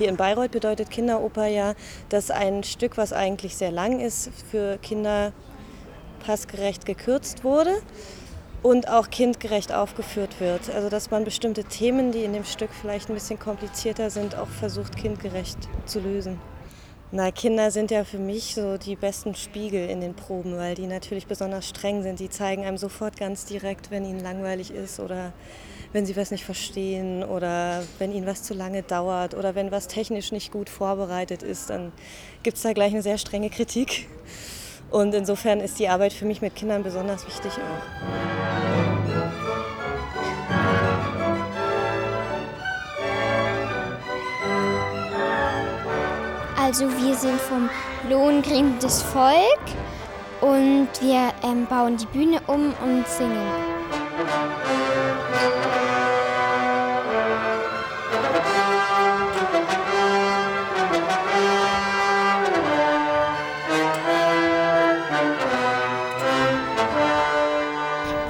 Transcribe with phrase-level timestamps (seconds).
[0.00, 1.74] Hier in Bayreuth bedeutet Kinderoper ja,
[2.08, 5.34] dass ein Stück, was eigentlich sehr lang ist, für Kinder
[6.24, 7.82] passgerecht gekürzt wurde
[8.62, 10.70] und auch kindgerecht aufgeführt wird.
[10.74, 14.48] Also dass man bestimmte Themen, die in dem Stück vielleicht ein bisschen komplizierter sind, auch
[14.48, 16.40] versucht kindgerecht zu lösen.
[17.12, 20.86] Na, Kinder sind ja für mich so die besten Spiegel in den Proben, weil die
[20.86, 22.20] natürlich besonders streng sind.
[22.20, 25.32] Die zeigen einem sofort ganz direkt, wenn ihnen langweilig ist oder
[25.92, 29.88] wenn sie was nicht verstehen oder wenn ihnen was zu lange dauert oder wenn was
[29.88, 31.90] technisch nicht gut vorbereitet ist, dann
[32.44, 34.06] gibt es da gleich eine sehr strenge Kritik.
[34.92, 38.20] Und insofern ist die Arbeit für mich mit Kindern besonders wichtig auch.
[46.70, 47.68] Also wir sind vom
[48.08, 49.34] Lohengrin des Volk
[50.40, 53.50] und wir ähm, bauen die Bühne um und singen.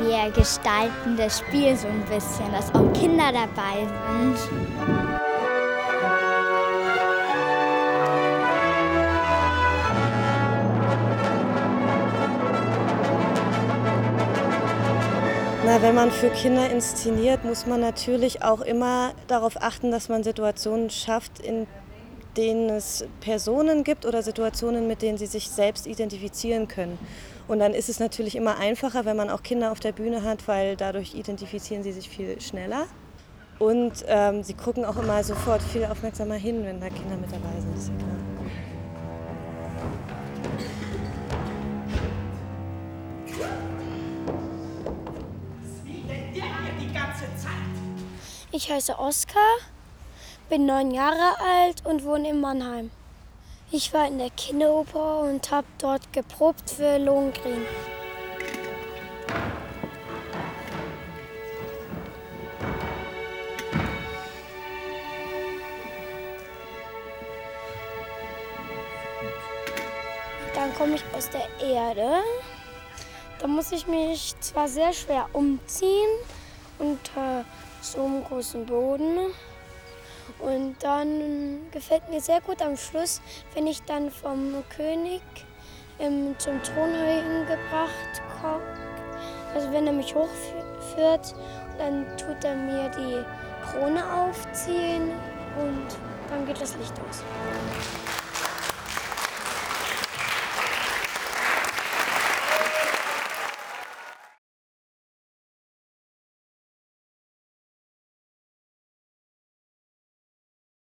[0.00, 5.31] Wir gestalten das Spiel so ein bisschen, dass auch Kinder dabei sind.
[15.72, 20.22] Na, wenn man für Kinder inszeniert, muss man natürlich auch immer darauf achten, dass man
[20.22, 21.66] Situationen schafft, in
[22.36, 26.98] denen es Personen gibt oder Situationen, mit denen sie sich selbst identifizieren können.
[27.48, 30.46] Und dann ist es natürlich immer einfacher, wenn man auch Kinder auf der Bühne hat,
[30.46, 32.84] weil dadurch identifizieren sie sich viel schneller.
[33.58, 37.58] Und ähm, sie gucken auch immer sofort viel aufmerksamer hin, wenn da Kinder mit dabei
[37.58, 38.12] sind, ist ja klar.
[48.54, 49.56] Ich heiße Oskar,
[50.50, 52.90] bin neun Jahre alt und wohne in Mannheim.
[53.70, 57.64] Ich war in der Kinderoper und habe dort geprobt für Lohengrin.
[70.54, 72.22] Dann komme ich aus der Erde.
[73.38, 76.10] Da muss ich mich zwar sehr schwer umziehen
[76.78, 77.46] unter
[77.82, 79.18] so einem großen Boden.
[80.38, 83.20] Und dann gefällt mir sehr gut am Schluss,
[83.54, 85.20] wenn ich dann vom König
[85.98, 88.62] ähm, zum Thron hingebracht komme.
[89.54, 91.34] Also wenn er mich hochführt,
[91.78, 93.24] dann tut er mir die
[93.66, 95.10] Krone aufziehen
[95.58, 95.86] und
[96.28, 97.22] dann geht das Licht aus.